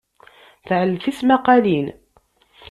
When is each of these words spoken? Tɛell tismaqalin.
Tɛell 0.67 0.93
tismaqalin. 1.03 1.87